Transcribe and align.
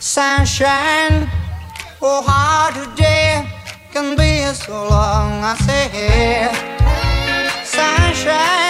sunshine. 0.00 1.28
Oh, 2.02 2.22
how 2.26 2.70
today 2.70 3.48
can 3.92 4.16
be 4.16 4.44
so 4.54 4.88
long, 4.88 5.42
I 5.42 5.54
say, 5.66 6.48
sunshine. 7.64 8.65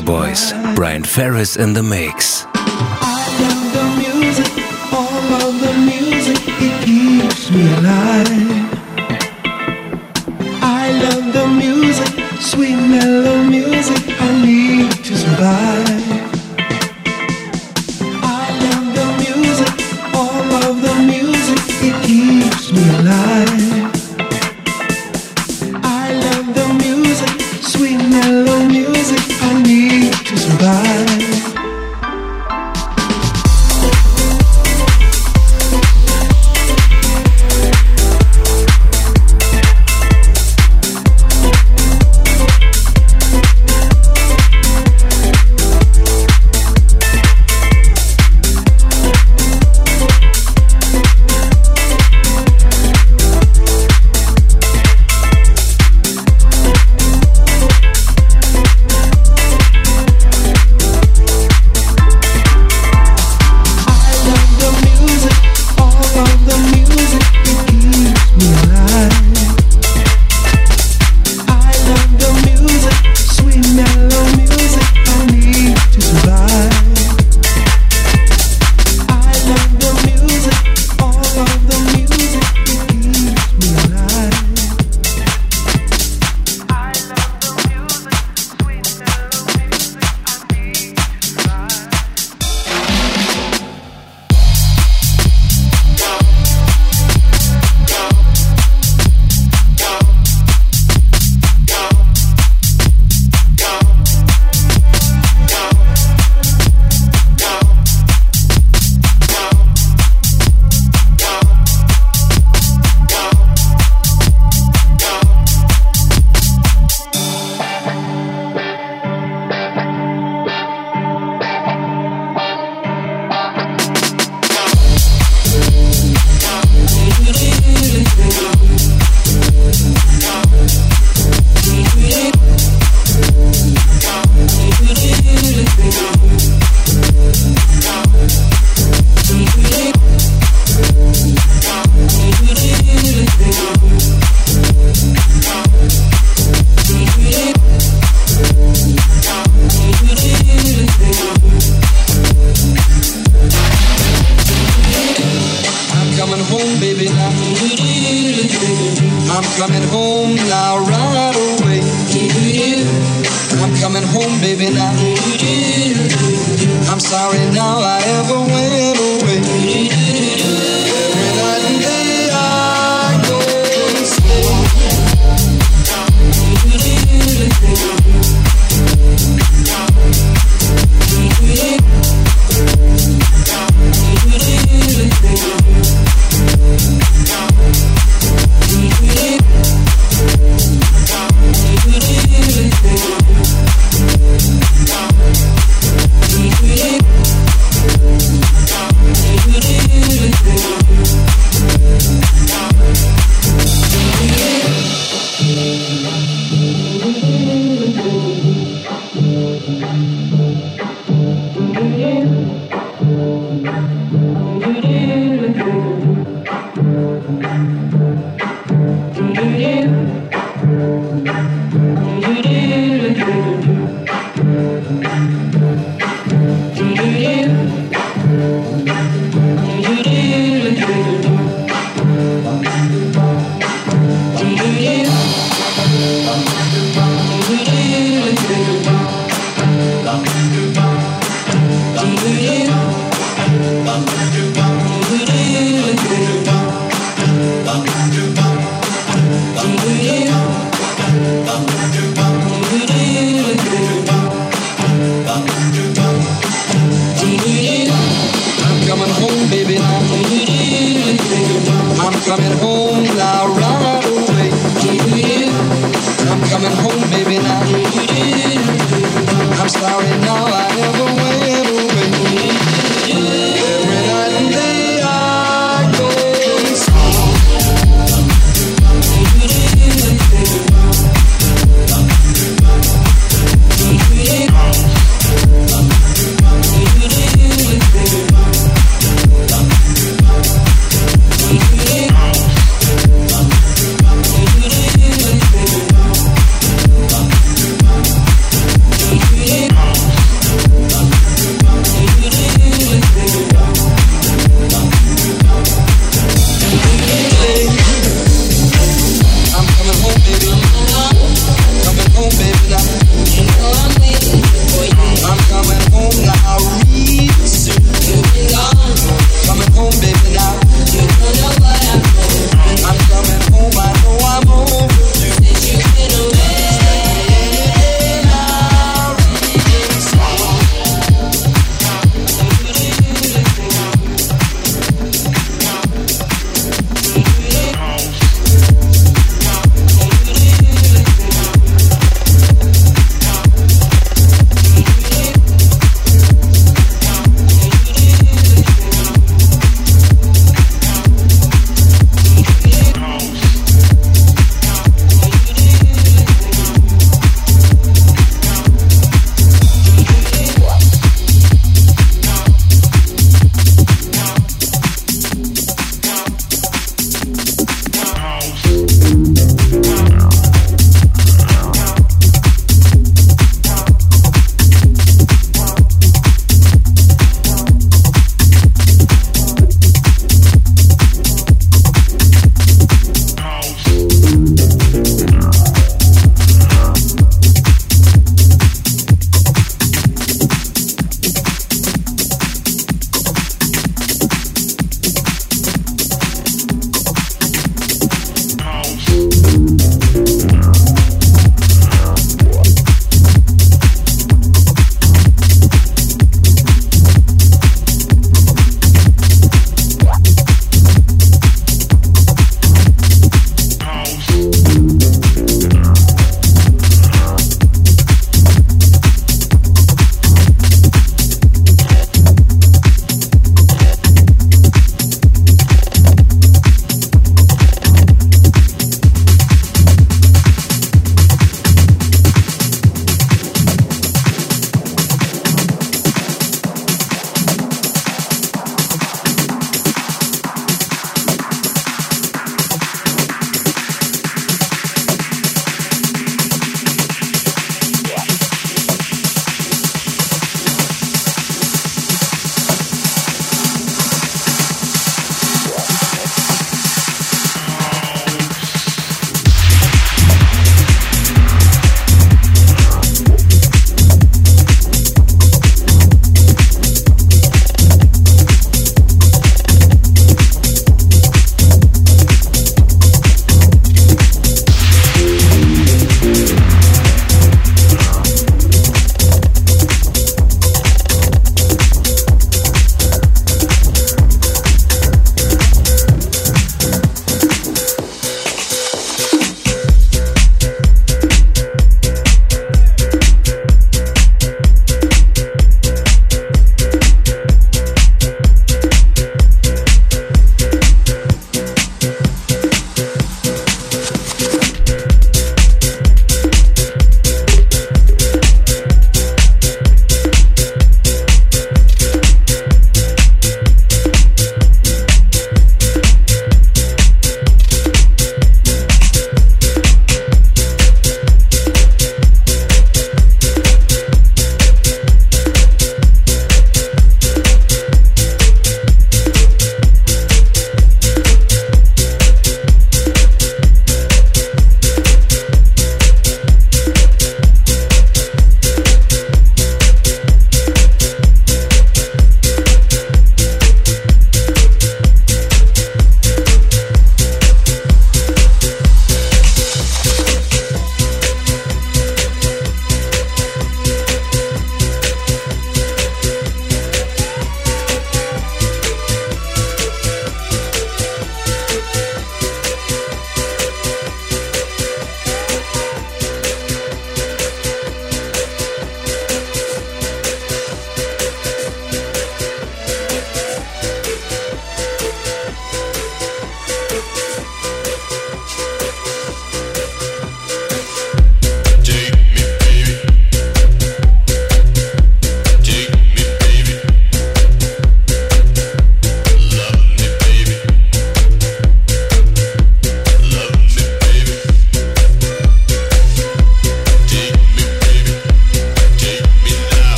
Boys, 0.00 0.52
Brian 0.74 1.04
Ferris 1.04 1.56
in 1.56 1.74
the 1.74 1.82
mix. 1.82 2.46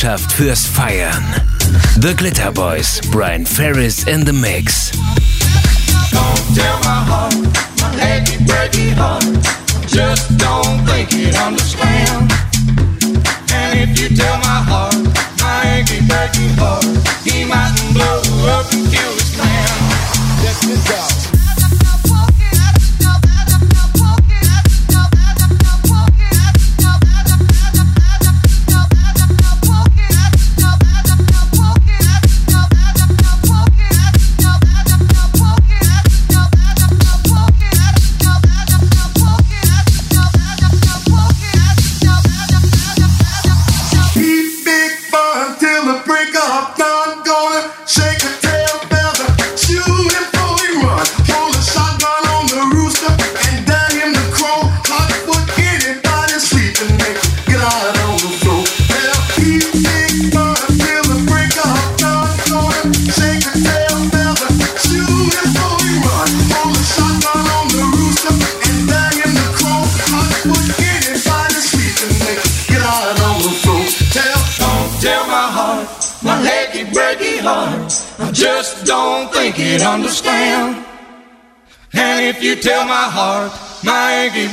Leidenschaft 0.00 0.32
fürs 0.32 0.64
Feiern. 0.64 1.22
The 2.00 2.14
Glitterboys, 2.14 3.02
Brian 3.10 3.44
Ferris 3.44 4.04
in 4.04 4.24
the 4.24 4.32
Mix. 4.32 4.92
Don't 6.10 6.56
tell 6.56 6.78
my 6.78 7.04
heart, 7.04 7.34
my 7.82 7.92
achy 8.00 8.38
breaky 8.44 8.94
heart. 8.94 9.24
Just 9.86 10.38
don't 10.38 10.86
think 10.86 11.12
it 11.12 11.36
understand. 11.36 12.32
And 13.52 13.78
if 13.78 14.00
you 14.00 14.16
tell 14.16 14.38
my 14.38 14.62
heart, 14.70 14.79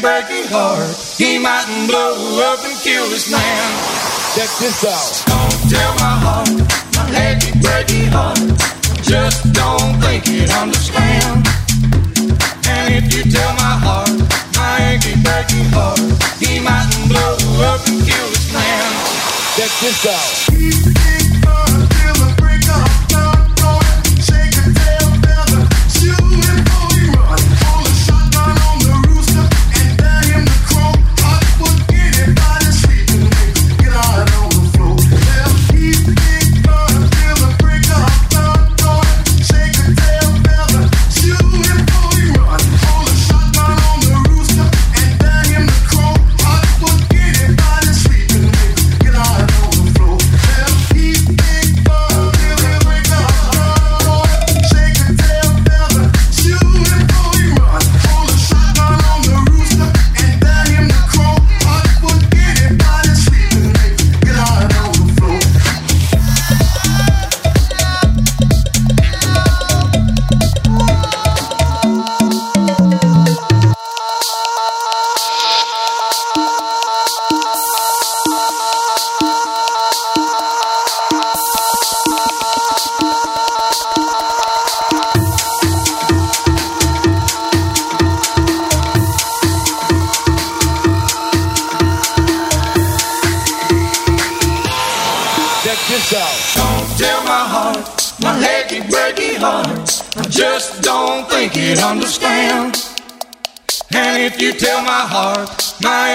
breaky 0.07 0.47
heart, 0.47 0.95
he 1.19 1.37
mightn't 1.37 1.89
blow 1.91 2.15
up 2.47 2.63
and 2.63 2.79
kill 2.79 3.03
this 3.11 3.29
man. 3.29 3.67
Check 4.39 4.47
this 4.63 4.87
out. 4.87 5.11
Don't 5.27 5.51
tell 5.67 5.93
my 5.99 6.15
heart, 6.23 6.66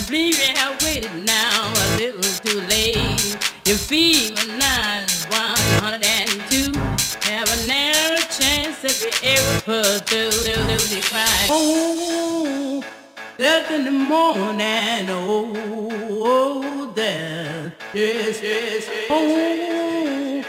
I 0.00 0.02
believe 0.06 0.38
you 0.38 0.54
have 0.56 0.82
waited 0.82 1.14
now 1.26 1.74
a 1.76 1.96
little 1.98 2.22
too 2.22 2.60
late. 2.68 3.36
Your 3.66 3.76
feet 3.76 4.30
were 4.30 4.56
nine, 4.56 5.04
102. 5.28 6.72
Have 7.28 7.48
a 7.52 7.66
narrow 7.66 8.16
chance 8.16 8.82
if 8.82 9.02
you 9.04 9.10
ever 9.28 9.60
pull 9.60 9.98
through. 10.08 10.30
They 10.88 11.00
cry, 11.02 11.48
oh, 11.50 12.82
death 13.36 13.70
in 13.70 13.84
the 13.84 13.90
morning, 13.90 15.10
oh, 15.10 15.52
oh 16.24 16.92
death. 16.96 17.74
Yes, 17.92 18.42
yes, 18.42 18.88
yes. 18.88 19.06
Oh, 19.10 20.44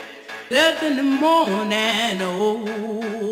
death 0.49 0.81
in 0.83 0.95
the 0.95 1.03
morning, 1.03 2.21
oh, 2.21 2.63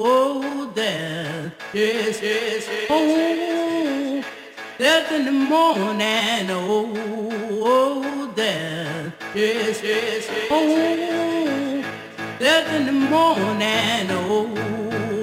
oh 0.04 0.72
death. 0.76 1.54
Yes, 1.74 2.22
yes, 2.22 2.68
yes. 2.68 2.88
Oh, 2.90 4.09
death 4.80 5.12
in 5.12 5.26
the 5.26 5.32
morning. 5.32 6.50
Oh, 6.50 6.92
oh 7.66 8.32
death, 8.34 9.14
yes, 9.36 9.84
yes, 9.84 10.28
yes. 10.32 10.48
Oh, 10.50 11.84
death 12.40 12.74
in 12.74 12.86
the 12.86 12.94
morning. 12.94 14.10
Oh, 14.10 14.54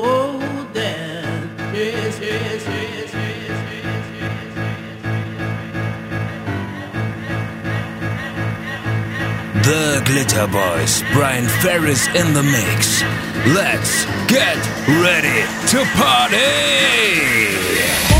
oh 0.02 0.68
death, 0.74 1.74
yes, 1.74 2.20
yes, 2.20 2.66
yes. 2.66 3.14
yes. 3.14 3.22
The 9.64 10.02
Glitterboys, 10.04 11.02
Brian 11.12 11.48
Ferris 11.48 12.06
in 12.08 12.34
the 12.34 12.42
mix. 12.42 13.02
Let's 13.52 14.04
get 14.28 14.58
ready 14.86 15.46
to 15.70 15.84
party! 15.96 18.15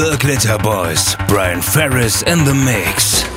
The 0.00 0.16
Glitterboys, 0.16 1.28
Brian 1.28 1.60
Ferris 1.60 2.22
in 2.22 2.38
the 2.46 2.54
mix. 2.54 3.29